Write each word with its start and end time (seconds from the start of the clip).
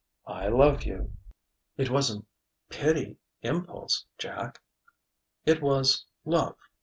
"I 0.25 0.47
love 0.47 0.81
you." 0.81 1.13
"It 1.77 1.91
wasn't 1.91 2.25
pity 2.71 3.19
impulse 3.43 4.07
Jack?" 4.17 4.59
"It 5.45 5.61
was 5.61 6.07
love. 6.25 6.57